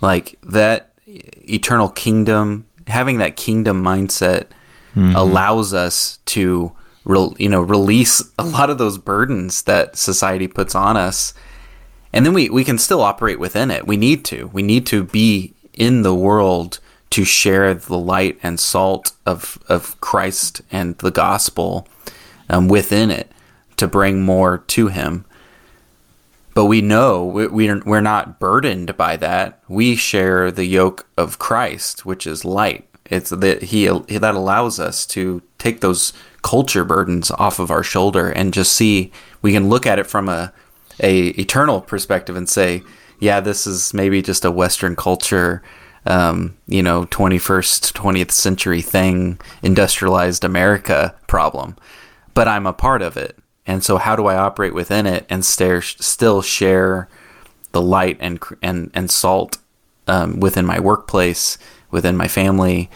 [0.00, 4.46] like that eternal kingdom, having that kingdom mindset
[4.94, 5.16] mm-hmm.
[5.16, 6.72] allows us to
[7.04, 11.34] re- you know release a lot of those burdens that society puts on us
[12.12, 15.04] and then we, we can still operate within it we need to we need to
[15.04, 16.78] be in the world
[17.12, 21.86] to share the light and salt of of Christ and the gospel
[22.48, 23.30] um, within it
[23.76, 25.26] to bring more to Him.
[26.54, 29.60] But we know we, we're not burdened by that.
[29.68, 32.88] We share the yoke of Christ, which is light.
[33.06, 38.30] It's that he that allows us to take those culture burdens off of our shoulder
[38.30, 39.12] and just see.
[39.42, 40.52] We can look at it from a
[41.00, 42.82] a eternal perspective and say,
[43.20, 45.62] yeah, this is maybe just a Western culture
[46.06, 51.76] um, you know, 21st, 20th century thing, industrialized America problem,
[52.34, 53.38] but I'm a part of it.
[53.66, 57.08] And so, how do I operate within it and stare, still share
[57.70, 59.58] the light and and and salt
[60.08, 61.58] um, within my workplace,
[61.92, 62.90] within my family,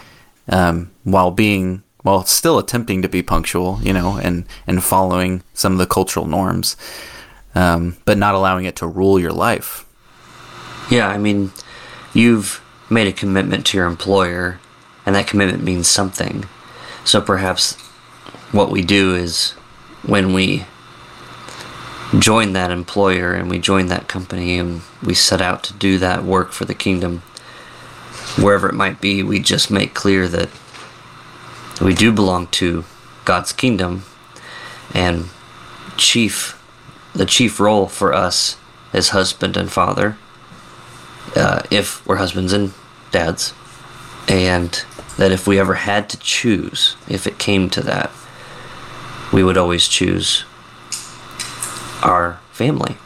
[0.49, 5.71] um, while being while still attempting to be punctual, you know, and and following some
[5.71, 6.77] of the cultural norms,
[7.57, 9.87] um, but not allowing it to rule your life.
[10.91, 11.53] Yeah, I mean,
[12.13, 14.61] you've made a commitment to your employer,
[15.07, 16.45] and that commitment means something.
[17.03, 17.75] So perhaps
[18.53, 19.53] what we do is
[20.03, 20.67] when we
[22.19, 26.25] join that employer and we join that company and we set out to do that
[26.25, 27.21] work for the kingdom,
[28.39, 30.51] wherever it might be, we just make clear that
[31.81, 32.85] we do belong to
[33.25, 34.05] God's kingdom
[34.93, 35.31] and
[35.97, 36.56] chief
[37.17, 38.57] the chief role for us
[38.93, 40.17] as husband and father
[41.35, 42.73] uh, if we're husbands and
[43.11, 43.53] dads,
[44.29, 44.85] and
[45.19, 48.11] that if we ever had to choose, if it came to that,
[49.33, 50.45] we would always choose
[52.03, 52.97] our family.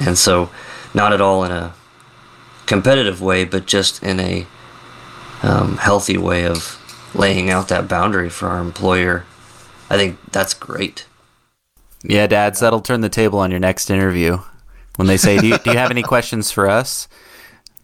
[0.00, 0.50] And so,
[0.94, 1.74] not at all in a
[2.66, 4.46] competitive way, but just in a
[5.42, 6.74] um, healthy way of
[7.14, 9.24] laying out that boundary for our employer.
[9.88, 11.06] I think that's great.
[12.02, 14.38] Yeah, dads, that'll turn the table on your next interview.
[14.96, 17.08] When they say, do you, do you have any questions for us?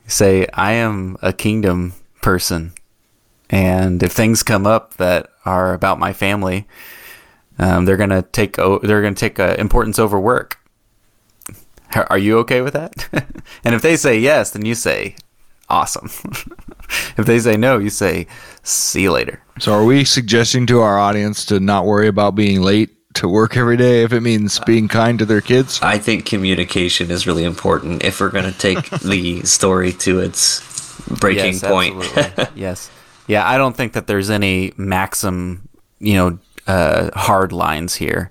[0.07, 2.73] say I am a kingdom person,
[3.51, 6.67] and if things come up that are about my family,
[7.59, 10.59] um, they're gonna take they're gonna take uh, importance over work.
[11.95, 13.09] Are you okay with that?
[13.65, 15.15] and if they say yes, then you say
[15.69, 16.07] awesome.
[17.17, 18.27] if they say no, you say
[18.63, 19.41] see you later.
[19.61, 23.57] So, are we suggesting to our audience to not worry about being late to work
[23.57, 25.81] every day if it means being kind to their kids?
[25.83, 30.61] I think communication is really important if we're going to take the story to its
[31.09, 31.97] breaking yes, point.
[32.55, 32.91] yes.
[33.27, 38.31] Yeah, I don't think that there's any maxim, you know, uh, hard lines here.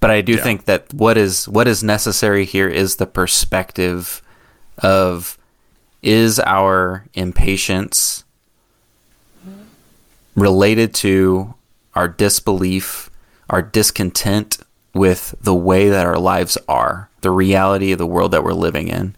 [0.00, 0.42] But I do yeah.
[0.42, 4.20] think that what is what is necessary here is the perspective
[4.78, 5.38] of
[6.02, 8.24] is our impatience
[10.34, 11.54] related to
[11.94, 13.10] our disbelief
[13.52, 14.58] our discontent
[14.94, 18.88] with the way that our lives are, the reality of the world that we're living
[18.88, 19.14] in.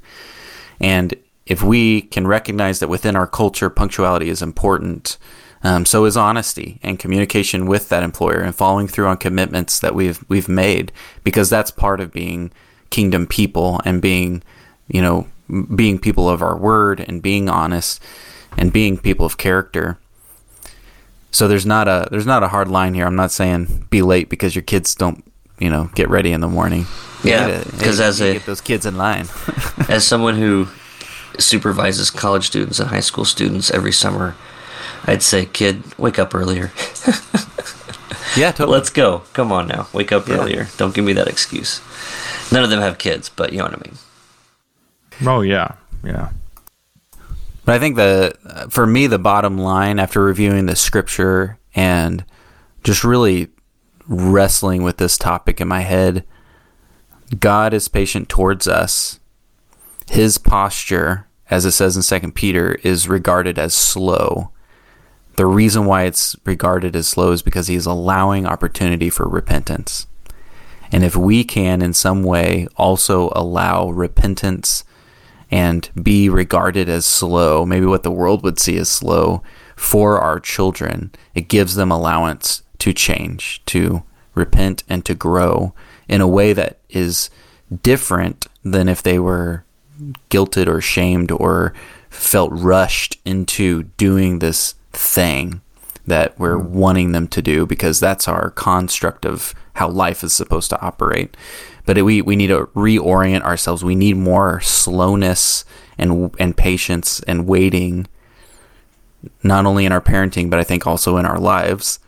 [0.78, 1.14] And
[1.46, 5.16] if we can recognize that within our culture, punctuality is important,
[5.62, 9.94] um, so is honesty and communication with that employer and following through on commitments that
[9.94, 10.92] we've we've made,
[11.22, 12.50] because that's part of being
[12.90, 14.42] kingdom people and being,
[14.88, 15.26] you know,
[15.74, 18.02] being people of our word and being honest
[18.56, 19.98] and being people of character.
[21.34, 23.06] So there's not a there's not a hard line here.
[23.06, 25.24] I'm not saying be late because your kids don't
[25.58, 26.86] you know get ready in the morning.
[27.24, 29.26] Yeah, because as a get those kids in line.
[29.88, 30.68] as someone who
[31.40, 34.36] supervises college students and high school students every summer,
[35.06, 36.70] I'd say, kid, wake up earlier.
[38.36, 38.76] yeah, totally.
[38.76, 39.24] Let's go.
[39.32, 40.36] Come on now, wake up yeah.
[40.36, 40.68] earlier.
[40.76, 41.80] Don't give me that excuse.
[42.52, 43.98] None of them have kids, but you know what I mean.
[45.26, 46.28] Oh yeah, yeah.
[47.64, 52.24] But I think the for me the bottom line after reviewing the scripture and
[52.82, 53.48] just really
[54.06, 56.24] wrestling with this topic in my head,
[57.40, 59.18] God is patient towards us.
[60.10, 64.50] His posture, as it says in Second Peter, is regarded as slow.
[65.36, 70.06] The reason why it's regarded as slow is because he is allowing opportunity for repentance.
[70.92, 74.84] And if we can, in some way, also allow repentance
[75.54, 79.40] and be regarded as slow, maybe what the world would see as slow
[79.76, 81.12] for our children.
[81.32, 84.02] It gives them allowance to change, to
[84.34, 85.72] repent, and to grow
[86.08, 87.30] in a way that is
[87.84, 89.64] different than if they were
[90.28, 91.72] guilted or shamed or
[92.10, 95.60] felt rushed into doing this thing
[96.04, 96.68] that we're mm.
[96.68, 101.36] wanting them to do because that's our construct of how life is supposed to operate.
[101.86, 103.84] But we, we need to reorient ourselves.
[103.84, 105.64] We need more slowness
[105.98, 108.06] and and patience and waiting,
[109.42, 111.98] not only in our parenting, but I think also in our lives.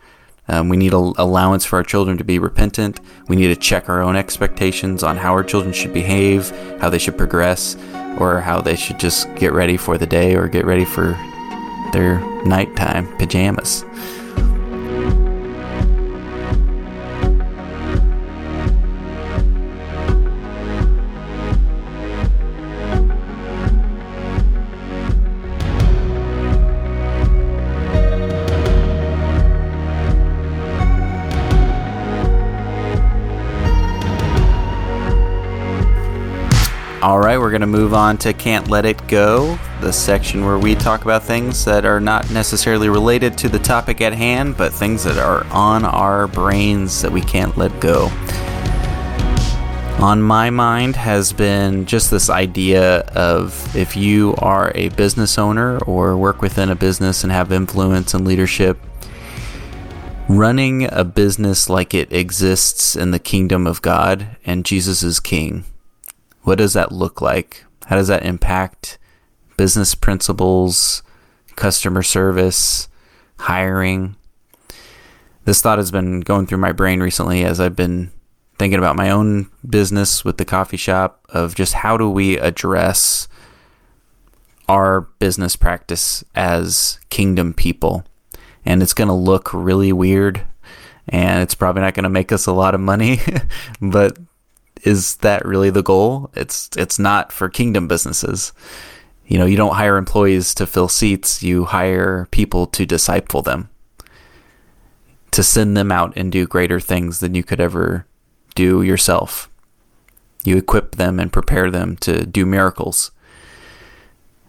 [0.48, 3.00] Um, we need a allowance for our children to be repentant.
[3.28, 6.50] We need to check our own expectations on how our children should behave,
[6.80, 7.76] how they should progress,
[8.18, 11.18] or how they should just get ready for the day or get ready for
[11.92, 13.84] their nighttime pajamas.
[37.06, 40.58] All right, we're going to move on to Can't Let It Go, the section where
[40.58, 44.74] we talk about things that are not necessarily related to the topic at hand, but
[44.74, 48.06] things that are on our brains that we can't let go.
[50.00, 55.78] On my mind has been just this idea of if you are a business owner
[55.84, 58.80] or work within a business and have influence and leadership,
[60.28, 65.64] running a business like it exists in the kingdom of God and Jesus is king
[66.46, 67.64] what does that look like?
[67.86, 68.98] How does that impact
[69.56, 71.02] business principles,
[71.56, 72.88] customer service,
[73.36, 74.14] hiring?
[75.44, 78.12] This thought has been going through my brain recently as I've been
[78.60, 83.26] thinking about my own business with the coffee shop of just how do we address
[84.68, 88.04] our business practice as kingdom people.
[88.64, 90.46] And it's going to look really weird
[91.08, 93.18] and it's probably not going to make us a lot of money,
[93.80, 94.16] but
[94.82, 96.30] is that really the goal?
[96.34, 98.52] It's it's not for kingdom businesses.
[99.26, 103.70] You know, you don't hire employees to fill seats, you hire people to disciple them.
[105.32, 108.06] To send them out and do greater things than you could ever
[108.54, 109.50] do yourself.
[110.44, 113.10] You equip them and prepare them to do miracles.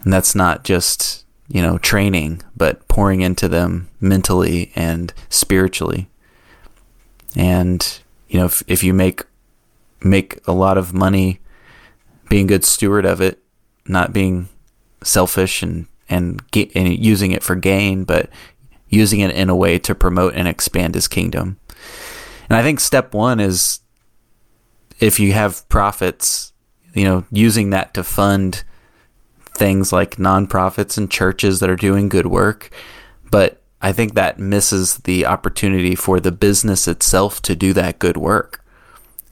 [0.03, 6.07] And that's not just, you know, training, but pouring into them mentally and spiritually.
[7.35, 7.99] And,
[8.29, 9.23] you know, if, if you make
[10.03, 11.39] make a lot of money
[12.29, 13.39] being good steward of it,
[13.87, 14.49] not being
[15.03, 18.29] selfish and and, and using it for gain, but
[18.87, 21.59] using it in a way to promote and expand his kingdom.
[22.49, 23.81] And I think step 1 is
[24.99, 26.53] if you have profits,
[26.93, 28.63] you know, using that to fund
[29.57, 32.69] things like nonprofits and churches that are doing good work,
[33.29, 38.17] but I think that misses the opportunity for the business itself to do that good
[38.17, 38.63] work.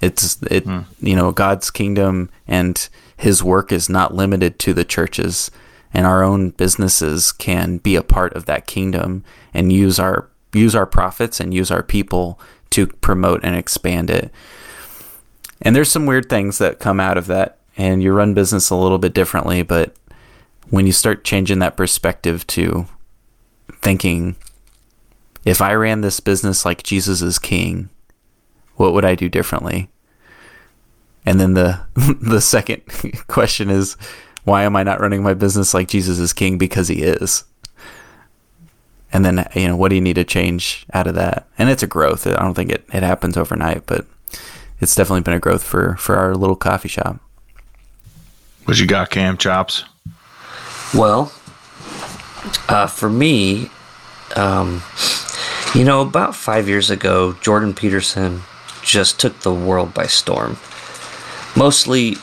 [0.06, 0.82] It's it hmm.
[0.99, 2.88] you know God's kingdom and
[3.18, 5.49] His work is not limited to the churches,
[5.93, 10.76] and our own businesses can be a part of that kingdom and use our use
[10.76, 12.39] our profits and use our people
[12.72, 14.32] to promote and expand it.
[15.62, 18.76] And there's some weird things that come out of that, and you run business a
[18.76, 19.64] little bit differently.
[19.64, 19.95] But
[20.70, 22.86] when you start changing that perspective to
[23.82, 24.36] thinking,
[25.45, 27.89] if I ran this business like Jesus is king,
[28.76, 29.89] what would I do differently?
[31.26, 31.80] And then the
[32.21, 32.82] the second
[33.28, 33.97] question is,
[34.43, 36.57] why am I not running my business like Jesus is king?
[36.57, 37.43] Because he is.
[39.11, 41.47] And then you know, what do you need to change out of that?
[41.57, 42.28] And it's a growth.
[42.28, 44.05] I don't think it, it happens overnight, but
[44.82, 47.19] it's definitely been a growth for for our little coffee shop.
[48.65, 49.84] What you got, Cam Chops?
[50.93, 51.32] Well,
[52.67, 53.69] uh, for me,
[54.36, 54.82] um,
[55.73, 58.41] you know, about five years ago, Jordan Peterson
[58.82, 60.57] just took the world by storm.
[61.56, 62.18] Mostly,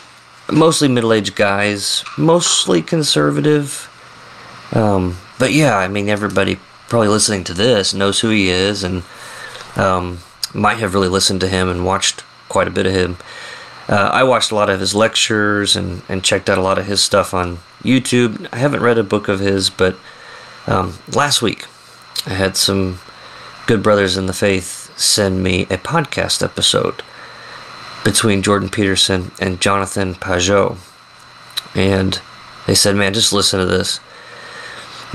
[0.51, 3.89] mostly middle-aged guys, mostly conservative.
[4.73, 6.59] Um, but yeah, I mean, everybody
[6.89, 9.03] probably listening to this knows who he is, and
[9.77, 10.19] um,
[10.53, 13.17] might have really listened to him and watched quite a bit of him.
[13.89, 16.87] Uh, I watched a lot of his lectures and, and checked out a lot of
[16.87, 18.47] his stuff on YouTube.
[18.53, 19.97] I haven't read a book of his, but
[20.67, 21.67] um, last week
[22.27, 23.01] I had some
[23.67, 27.03] good brothers in the faith send me a podcast episode
[28.05, 30.79] between Jordan Peterson and Jonathan Pageau.
[31.75, 32.21] And
[32.67, 34.01] they said, man, just listen to this.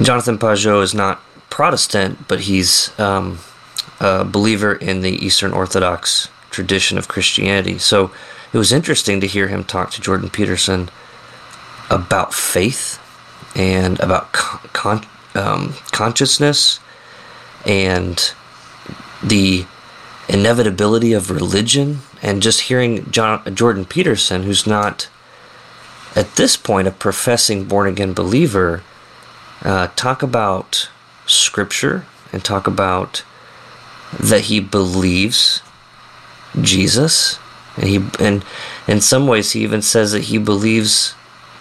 [0.01, 3.39] Jonathan Pageau is not Protestant, but he's um,
[3.99, 7.77] a believer in the Eastern Orthodox tradition of Christianity.
[7.77, 8.11] So
[8.53, 10.89] it was interesting to hear him talk to Jordan Peterson
[11.89, 12.99] about faith
[13.55, 16.79] and about con- um, consciousness
[17.65, 18.33] and
[19.23, 19.65] the
[20.29, 25.09] inevitability of religion and just hearing John, Jordan Peterson, who's not
[26.15, 28.84] at this point a professing born again believer,
[29.63, 30.89] uh, talk about
[31.26, 33.24] scripture and talk about
[34.20, 35.61] that he believes
[36.59, 37.39] Jesus
[37.76, 38.43] and he and
[38.88, 41.13] in some ways he even says that he believes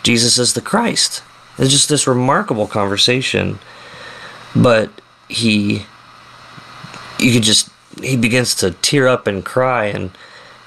[0.02, 1.22] Jesus is the Christ.
[1.58, 3.58] It's just this remarkable conversation.
[4.54, 4.90] But
[5.28, 5.86] he
[7.18, 7.68] you could just
[8.00, 10.10] he begins to tear up and cry and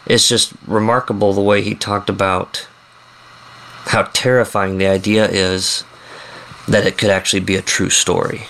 [0.10, 2.68] it's just remarkable the way he talked about
[3.86, 5.84] how terrifying the idea is
[6.68, 8.42] that it could actually be a true story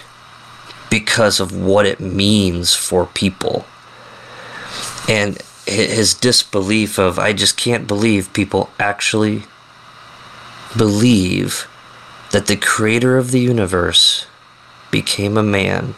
[0.89, 3.65] because of what it means for people.
[5.07, 9.43] And his disbelief of, I just can't believe people actually
[10.77, 11.67] believe
[12.31, 14.25] that the creator of the universe
[14.91, 15.95] became a man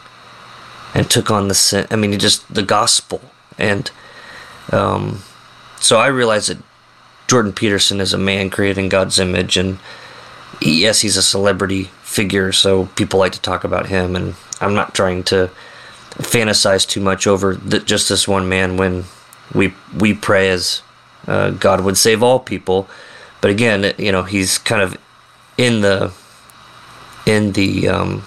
[0.93, 1.87] and took on the sin.
[1.89, 3.21] I mean, just the gospel.
[3.57, 3.89] And
[4.71, 5.23] um,
[5.81, 6.63] so I realized that
[7.27, 9.57] Jordan Peterson is a man created in God's image.
[9.57, 9.79] And
[10.61, 14.15] yes, he's a celebrity figure, so people like to talk about him.
[14.15, 15.49] And I'm not trying to
[16.17, 19.05] fantasize too much over just this one man when
[19.53, 20.81] we we pray as
[21.27, 22.89] uh, God would save all people.
[23.39, 24.97] But again, you know, he's kind of
[25.57, 26.11] in the
[27.25, 28.23] in the um,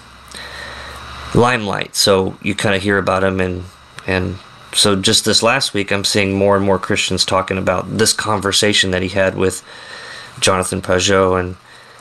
[1.33, 3.65] limelight, so you kind of hear about him, and
[4.07, 4.39] and
[4.75, 8.91] so just this last week, I'm seeing more and more Christians talking about this conversation
[8.91, 9.63] that he had with
[10.41, 11.55] Jonathan Pageau, and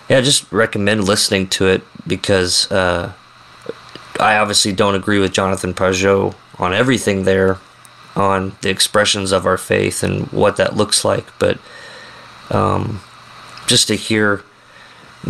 [0.08, 3.12] yeah, I just recommend listening to it because uh,
[4.18, 7.58] I obviously don't agree with Jonathan Pageau on everything there,
[8.16, 11.26] on the expressions of our faith and what that looks like.
[11.38, 11.58] But
[12.50, 13.00] um,
[13.68, 14.42] just to hear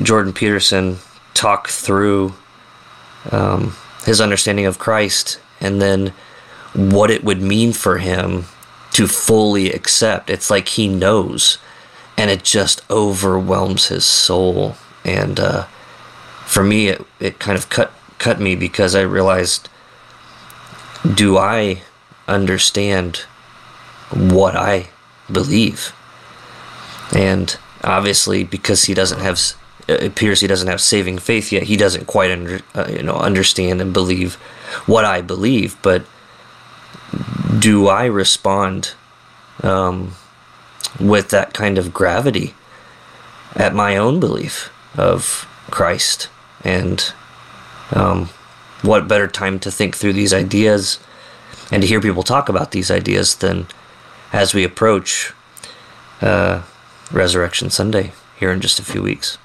[0.02, 0.96] Jordan Peterson
[1.34, 2.34] talk through
[3.30, 6.14] um, his understanding of Christ and then
[6.74, 8.44] what it would mean for him
[8.92, 10.30] to fully accept.
[10.30, 11.58] It's like he knows,
[12.16, 14.76] and it just overwhelms his soul.
[15.04, 15.64] And uh,
[16.46, 19.68] for me, it, it kind of cut cut me because I realized,
[21.14, 21.82] do I
[22.26, 23.24] understand
[24.10, 24.88] what I
[25.30, 25.92] believe.
[27.14, 29.40] And obviously, because he doesn't have,
[29.88, 31.64] it appears he doesn't have saving faith yet.
[31.64, 34.34] He doesn't quite under, uh, you know, understand and believe
[34.86, 35.76] what I believe.
[35.82, 36.04] But
[37.58, 38.94] do I respond
[39.62, 40.14] um,
[41.00, 42.54] with that kind of gravity
[43.54, 46.28] at my own belief of Christ?
[46.62, 47.12] And
[47.92, 48.30] um,
[48.82, 50.98] what better time to think through these ideas?
[51.70, 53.66] and to hear people talk about these ideas than
[54.32, 55.32] as we approach
[56.20, 56.62] uh,
[57.10, 59.38] Resurrection Sunday here in just a few weeks.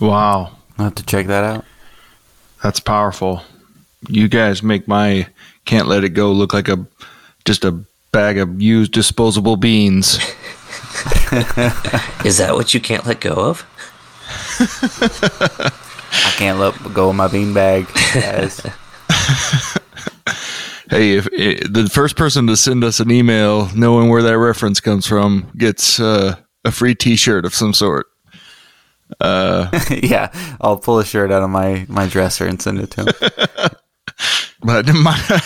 [0.00, 0.56] Wow.
[0.78, 1.64] I'll have to check that out.
[2.62, 3.42] That's powerful.
[4.08, 5.28] You guys make my
[5.64, 6.86] can't let it go look like a
[7.44, 10.14] just a bag of used disposable beans.
[12.24, 13.66] Is that what you can't let go of?
[16.12, 18.60] I can't let go of my beanbag, guys.
[20.90, 24.80] hey, if, if, the first person to send us an email knowing where that reference
[24.80, 28.06] comes from gets uh, a free T-shirt of some sort.
[29.20, 33.04] Uh, yeah, I'll pull a shirt out of my my dresser and send it to
[33.04, 33.70] him.
[34.60, 35.40] But my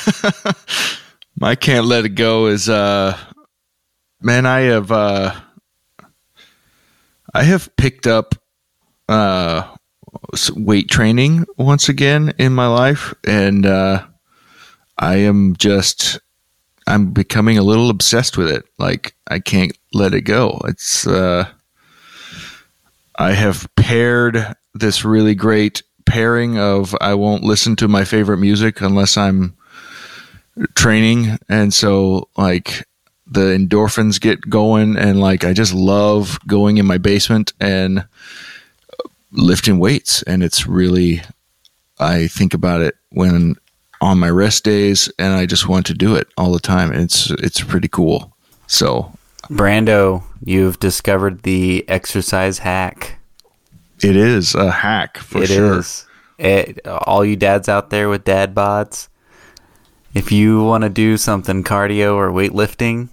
[1.39, 3.16] my can't let it go is uh,
[4.20, 5.35] man, I have uh,
[7.35, 8.35] I have picked up
[9.09, 9.74] uh,
[10.55, 14.05] weight training once again in my life, and uh,
[14.99, 16.18] I am just
[16.87, 18.64] I'm becoming a little obsessed with it.
[18.79, 20.61] Like I can't let it go.
[20.66, 21.49] It's uh
[23.18, 28.80] I have paired this really great pairing of I won't listen to my favorite music
[28.80, 29.57] unless I'm
[30.74, 32.86] training and so like
[33.26, 38.07] the endorphins get going and like I just love going in my basement and
[39.32, 41.22] lifting weights and it's really
[41.98, 43.57] I think about it when
[44.00, 46.92] on my rest days, and I just want to do it all the time.
[46.92, 48.36] It's it's pretty cool.
[48.66, 49.12] So,
[49.44, 53.16] Brando, you've discovered the exercise hack.
[54.03, 55.78] It is a hack for it sure.
[55.78, 56.07] Is.
[56.38, 59.09] It, all you dads out there with dad bods,
[60.14, 63.09] if you want to do something cardio or weightlifting,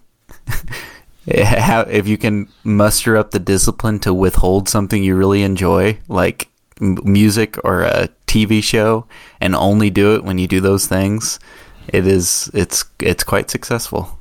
[1.26, 7.58] if you can muster up the discipline to withhold something you really enjoy, like music
[7.64, 9.06] or a TV show
[9.40, 11.40] and only do it when you do those things,
[11.88, 14.20] it is it's it's quite successful.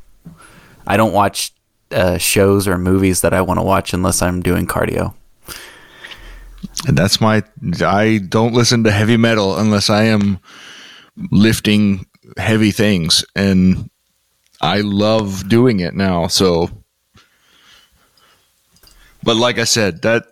[0.87, 1.53] I don't watch
[1.91, 5.15] uh, shows or movies that I want to watch unless I'm doing cardio.
[6.87, 7.43] And that's my
[7.81, 10.39] I don't listen to heavy metal unless I am
[11.31, 12.07] lifting
[12.37, 13.91] heavy things and
[14.61, 16.27] I love doing it now.
[16.29, 16.71] So
[19.25, 20.27] but like I said, that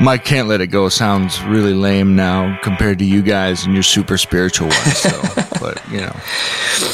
[0.00, 3.84] My can't let it go sounds really lame now compared to you guys and your
[3.84, 4.98] super spiritual ones.
[4.98, 5.22] So,
[5.60, 6.16] but you know,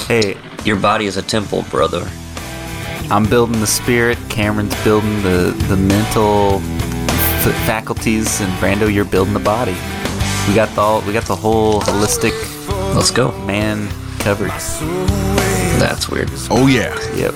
[0.06, 2.06] Hey, Your body is a temple, brother.
[3.10, 4.18] I'm building the spirit.
[4.28, 6.60] Cameron's building the the mental
[7.46, 9.76] f- faculties, and Brando, you're building the body.
[10.48, 12.32] We got the all, we got the whole holistic
[12.94, 13.30] Let's go.
[13.46, 13.88] man
[14.18, 14.50] covered.
[15.78, 16.30] That's weird.
[16.50, 17.34] oh yeah, Yep.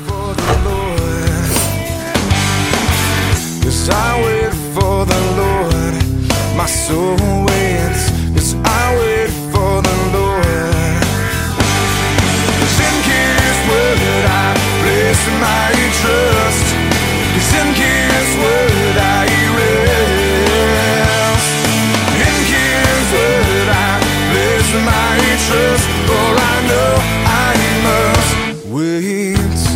[3.64, 5.94] Yes, I wait for the Lord.
[6.56, 7.73] My soul waits.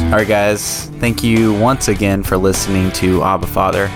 [0.09, 0.87] All right, guys.
[1.01, 3.91] Thank you once again for listening to Abba Father.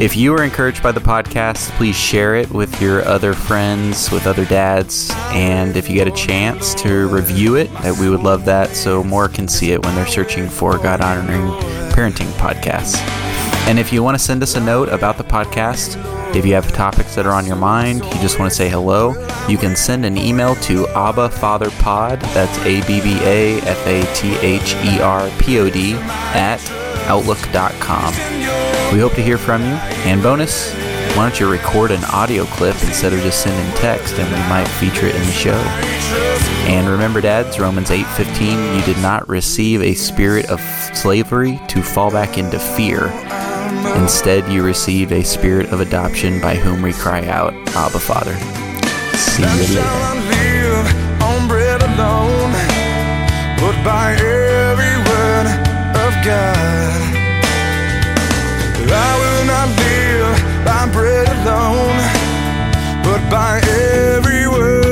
[0.00, 4.26] If you are encouraged by the podcast, please share it with your other friends, with
[4.26, 8.44] other dads, and if you get a chance to review it, that we would love
[8.46, 11.46] that so more can see it when they're searching for God honoring
[11.92, 12.98] parenting podcasts.
[13.68, 15.94] And if you want to send us a note about the podcast,
[16.34, 19.14] if you have topics that are on your mind, you just want to say hello,
[19.48, 23.86] you can send an email to Abba Father Pod, that's A B B A F
[23.86, 26.60] A T H E R P O D, at
[27.06, 28.12] outlook.com.
[28.92, 29.74] We hope to hear from you.
[30.06, 30.72] And bonus,
[31.16, 34.66] why don't you record an audio clip instead of just sending text and we might
[34.66, 35.54] feature it in the show.
[36.66, 40.60] And remember, dads, Romans 8:15, you did not receive a spirit of
[40.94, 43.12] slavery to fall back into fear.
[44.00, 48.34] Instead, you receive a spirit of adoption by whom we cry out, Abba, Father.
[49.16, 49.80] See you later.
[58.96, 61.98] I will not live by bread alone,
[63.02, 64.83] but by every word